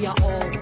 [0.00, 0.57] without ever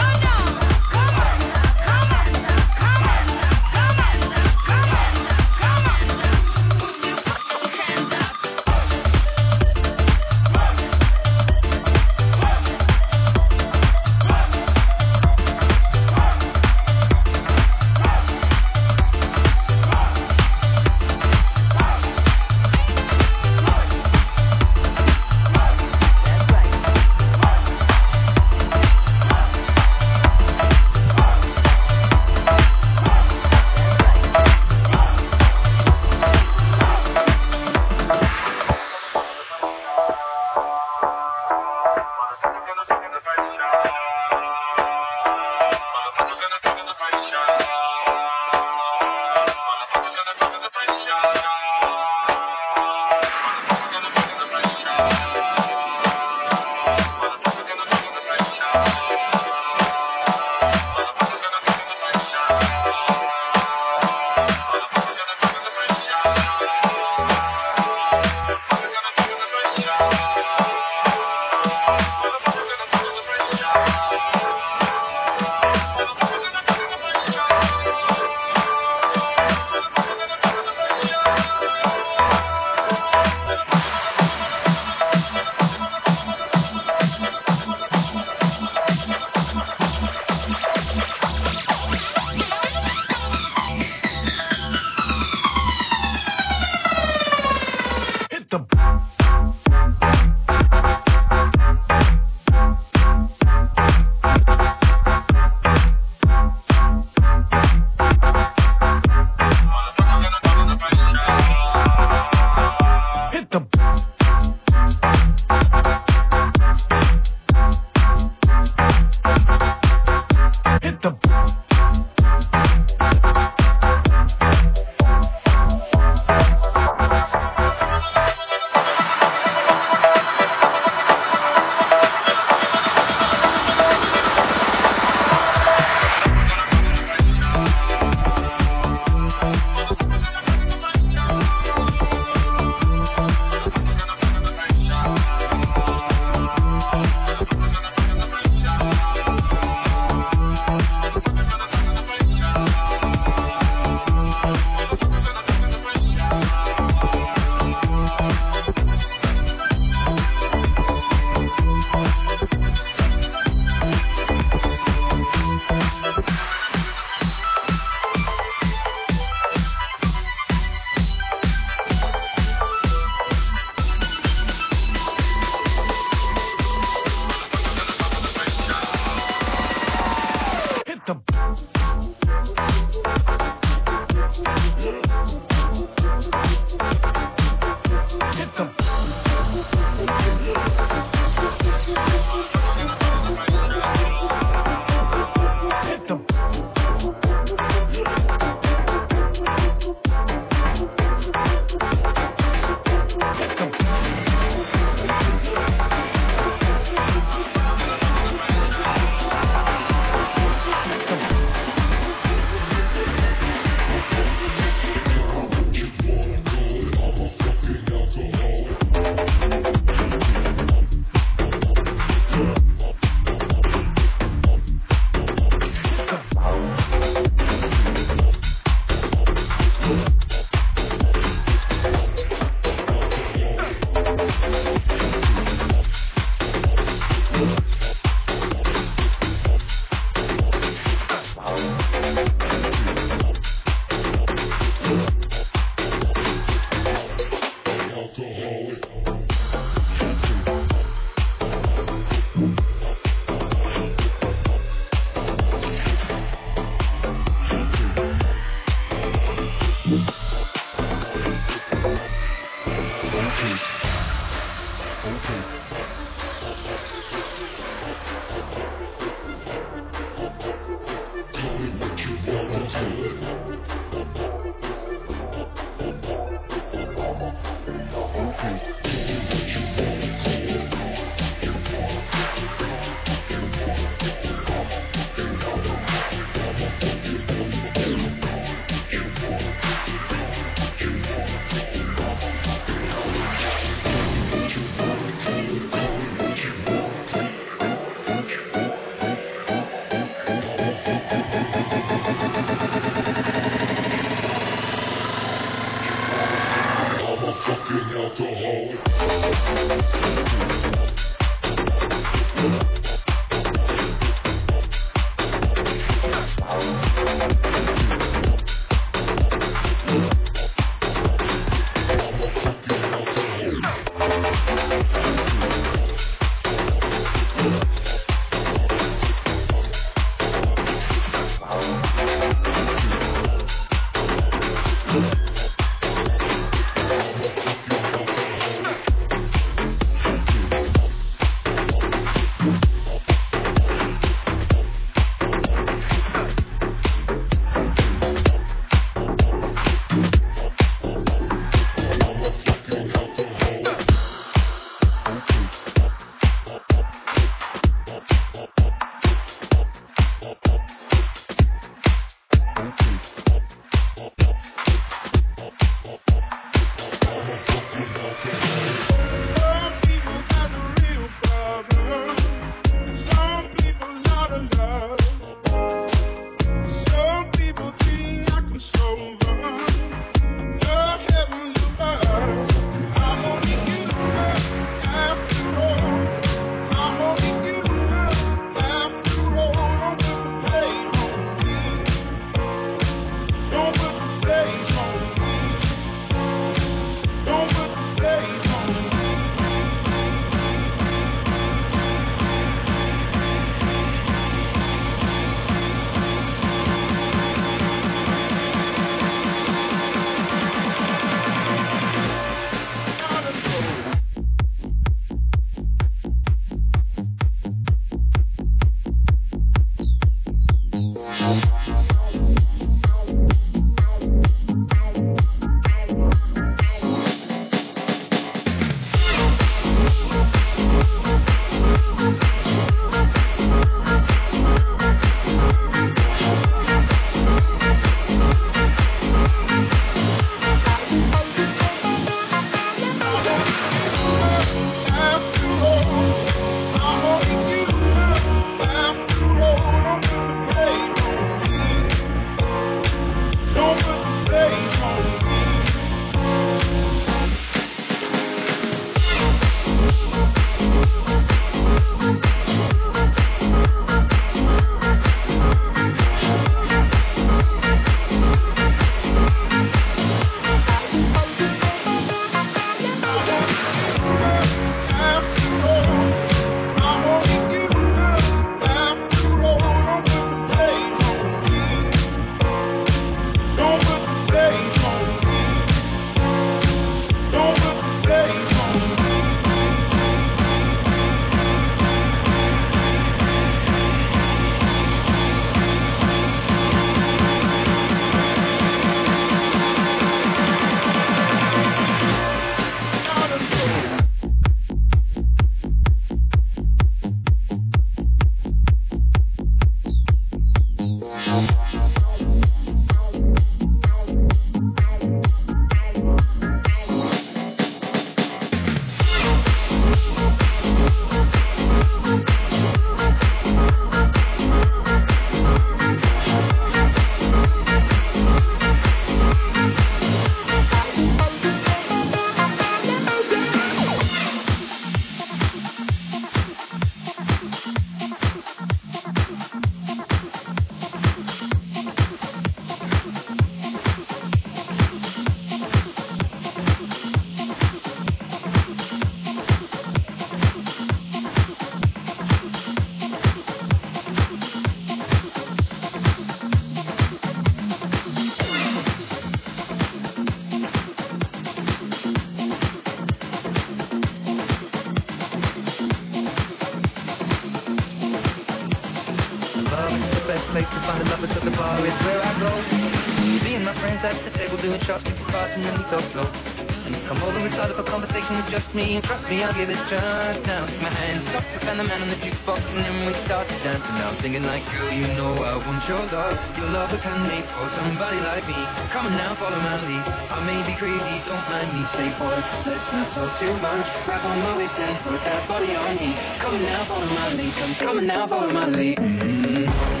[579.55, 580.65] give it just now.
[580.65, 583.57] Took my hand, stopped, I found the man on the jukebox, and then we started
[583.63, 583.95] dancing.
[583.99, 586.35] Now I'm singing like, girl, you know I want your love.
[586.57, 588.59] Your love was handmade for somebody like me.
[588.95, 590.05] Come on now, follow my lead.
[590.05, 591.81] I may be crazy, don't mind me.
[591.95, 592.37] Say, boy,
[592.67, 593.87] let's not talk too much.
[594.07, 596.11] Grab on my waist and put that body on me.
[596.39, 597.53] Come on now, follow my lead.
[597.55, 598.97] Come, come on now, follow my lead.
[598.97, 600.00] Mm-hmm.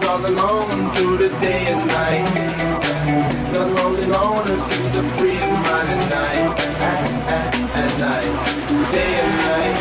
[0.00, 3.52] was all alone through the day and night.
[3.52, 6.58] The lonely loner seems a free mind at night.
[6.58, 9.76] At, at, at night, day and night.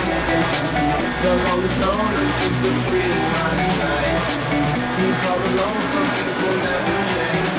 [1.23, 4.19] The lonely loner seems a free mind at night.
[4.99, 7.49] He's all alone, some things will never change.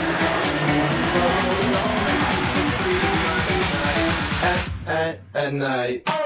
[1.12, 4.04] The lonely loner seems to free mind at night.
[4.42, 6.25] At, at, at night.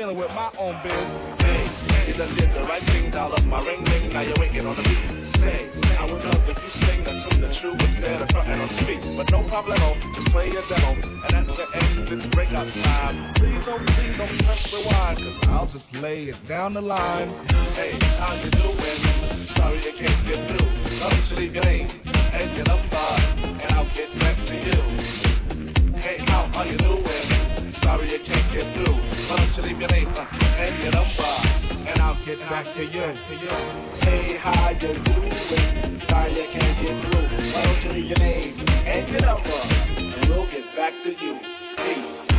[0.00, 0.96] dealing with my own biz.
[1.44, 3.36] Hey, you just did the right thing, dollar.
[3.44, 5.04] My ring ring, now you're waking on the beat.
[5.44, 5.68] Say,
[6.00, 8.96] I would love if you sing the tune, the truth instead of trying to speak.
[9.20, 10.96] But no problemo, just play your demo.
[10.96, 15.68] And at the end, this breakout time, please don't, please don't press rewind, cause I'll
[15.68, 17.28] just lay it down the line.
[17.76, 19.00] Hey, how you doing?
[19.52, 20.96] Sorry you can't get through.
[20.96, 24.80] Come to the game and get up by, and I'll get back to you.
[26.00, 26.99] Hey, how are you doing?
[28.10, 28.98] you can't get through.
[29.28, 31.22] So don't you leave your name and your number,
[31.88, 33.06] and I'll get back to you.
[34.02, 36.02] Hey, how you doing?
[36.08, 37.28] Sorry you can't get through.
[37.30, 41.38] So don't you leave your name and your number, and we'll get back to you.
[41.76, 42.29] Hey.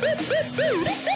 [0.00, 1.09] boop, boop, boop.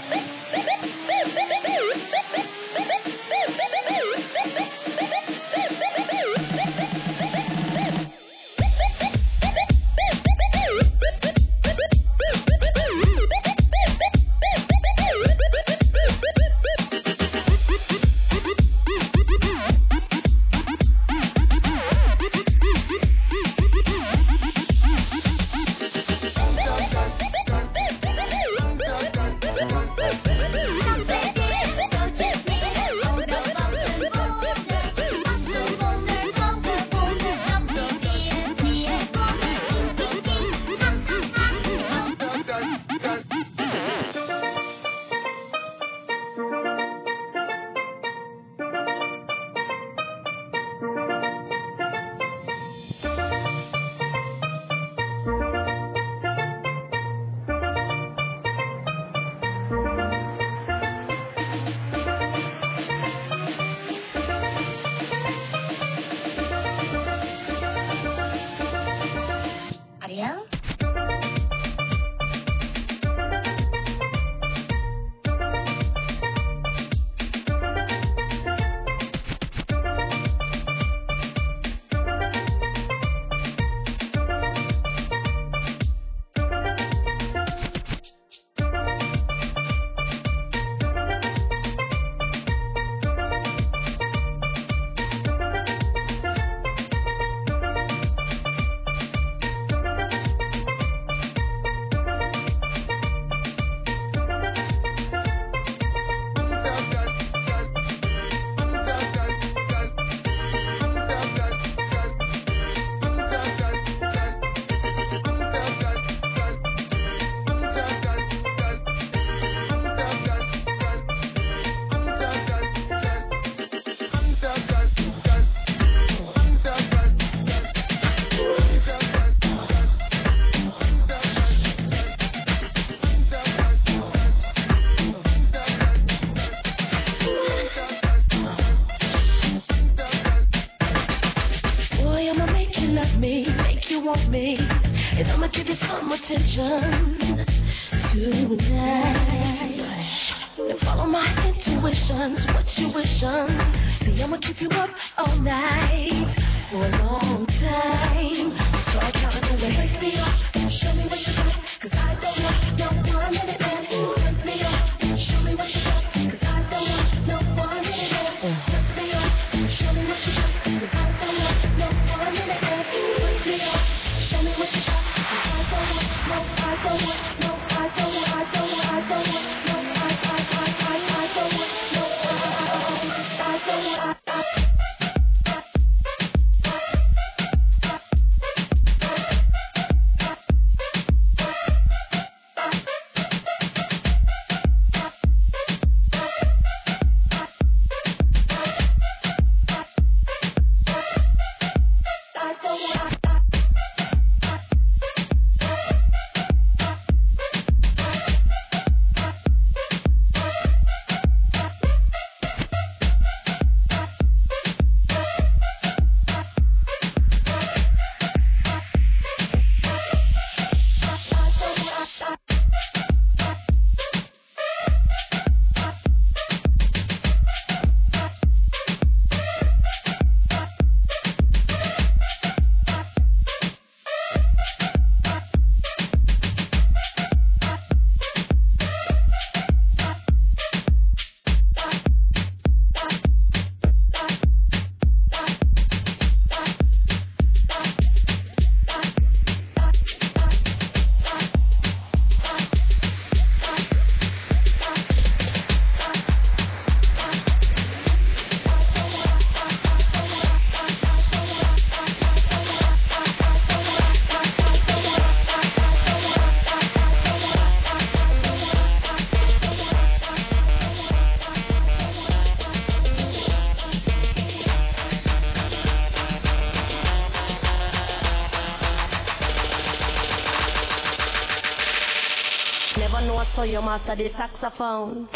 [284.16, 285.28] The saxophone.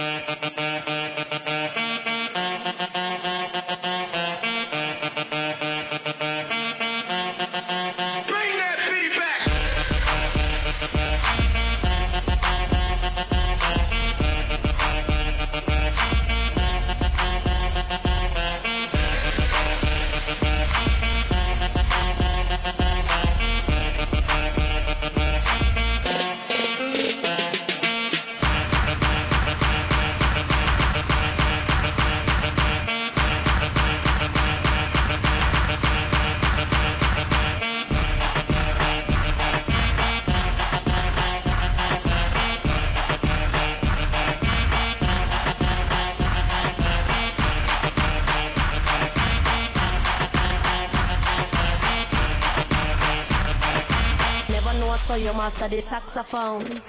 [55.70, 56.82] the saxophone.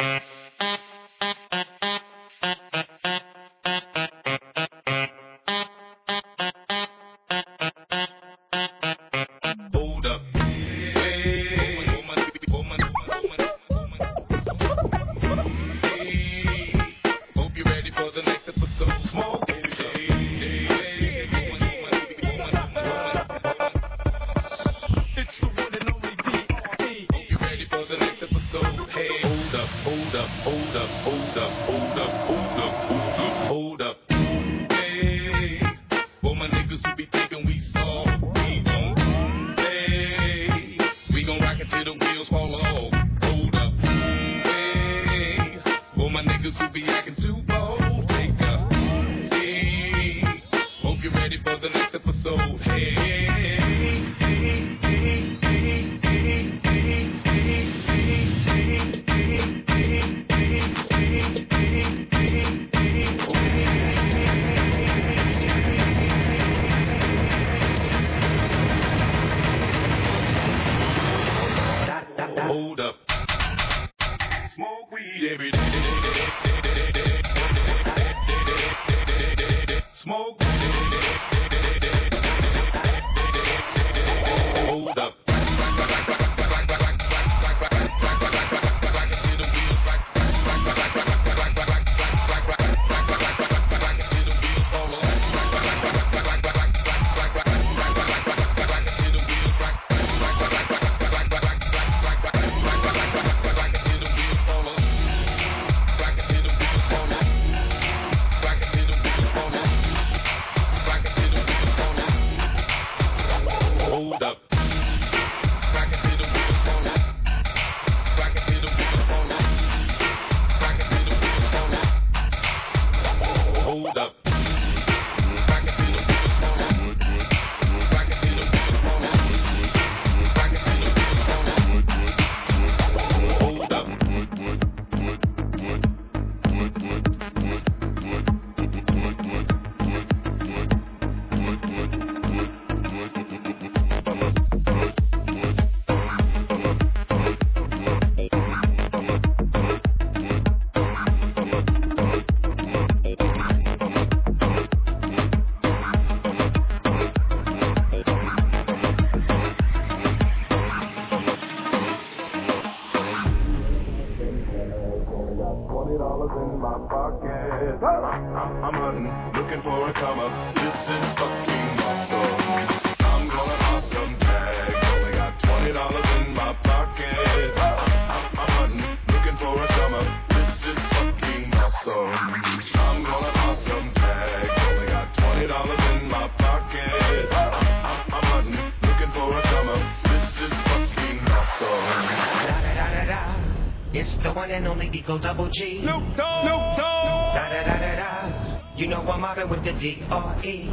[195.10, 195.81] Michael Double G.
[195.81, 196.45] Snoop Dogg.
[196.45, 197.34] Snoop Dogg.
[197.34, 198.61] Da da da da da.
[198.77, 200.69] You know I'm mobbing with the D.R.E.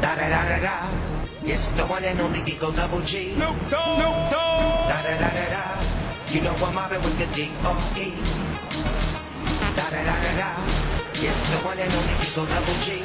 [0.00, 0.76] Da da da da da.
[1.44, 3.34] It's the one and only Geeko Double G.
[3.36, 4.00] Snoop Dogg.
[4.00, 4.88] Snoop Dogg.
[4.88, 6.32] Da da da da da.
[6.32, 8.08] You know I'm mobbing with the D.R.E.
[9.76, 10.48] Da da da da da.
[11.12, 12.97] It's the one and only Geeko Double G.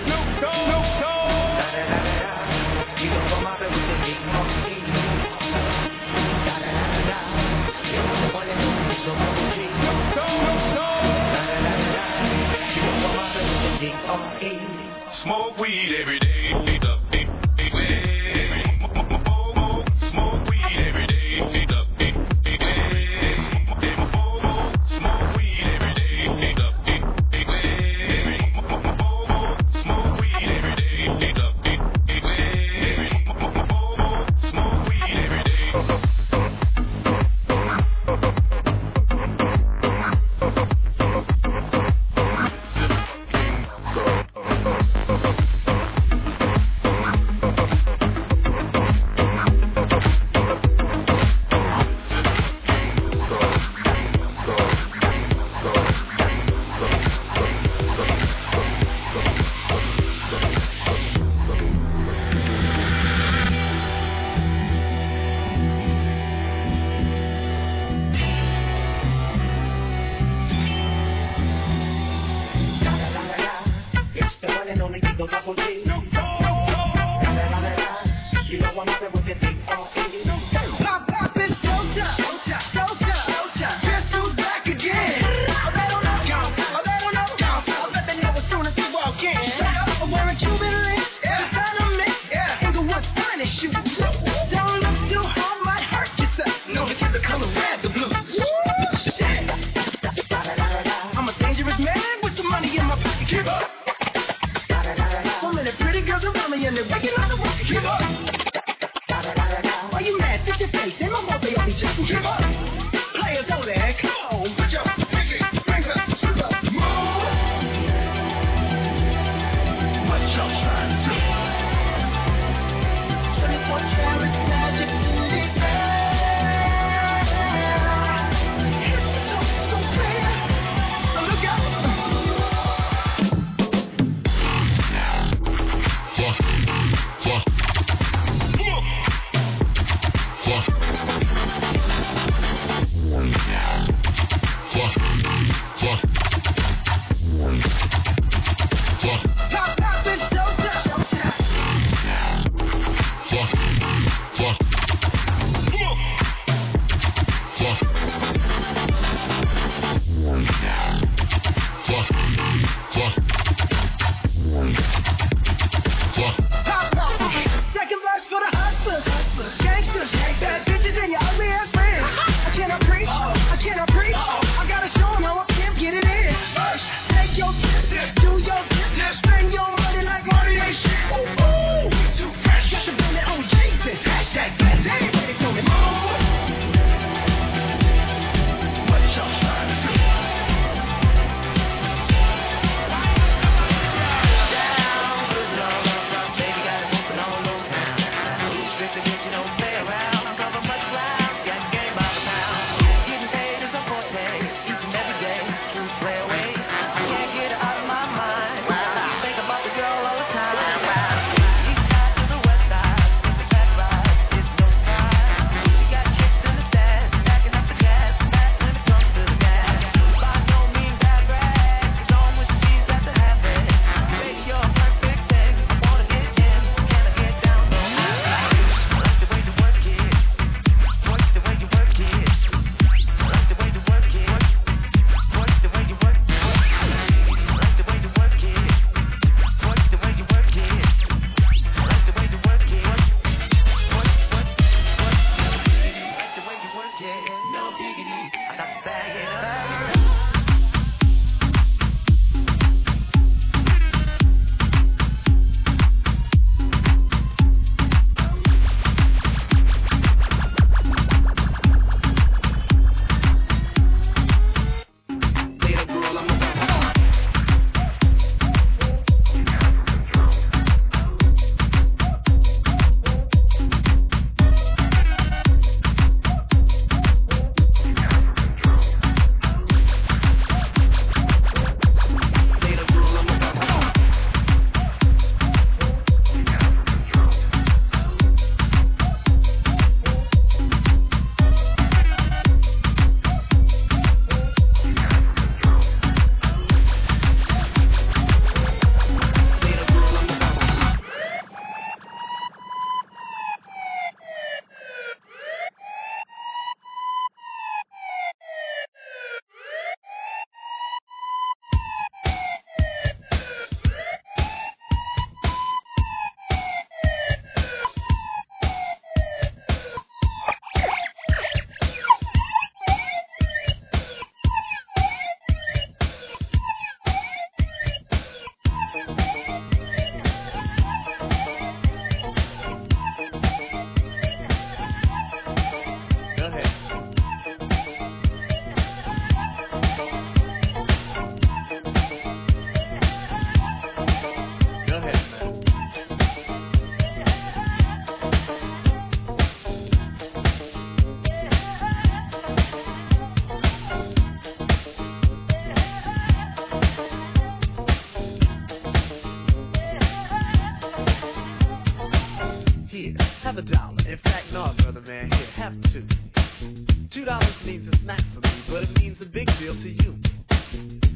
[367.44, 370.15] Two means a snack for me, but it means a big deal to you.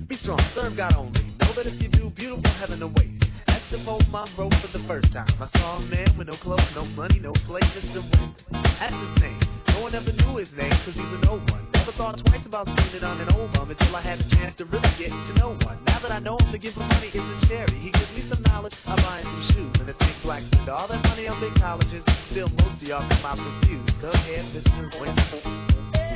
[0.07, 1.21] Be strong, serve God only.
[1.39, 3.23] Know that if you do, beautiful heaven awaits.
[3.47, 5.27] Ask the old oh, mom wrote for the first time.
[5.39, 8.03] I saw a man with no clothes, no money, no place, Mr.
[8.03, 8.35] Wendal.
[8.53, 9.39] Ask his name.
[9.69, 11.67] No one ever knew his name, cause he's an old one.
[11.73, 14.65] Never thought twice about it on an old bum until I had the chance to
[14.65, 15.83] really get to know one.
[15.85, 17.79] Now that I know him, to give him money isn't charity.
[17.79, 20.69] He gives me some knowledge, I buy him some shoes and a thick black suit.
[20.69, 24.01] All that money on big colleges, still most of y'all come out confused.
[24.01, 24.99] Go ahead, Mr.
[24.99, 26.06] Wendal.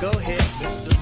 [0.00, 0.95] Go ahead, Mr.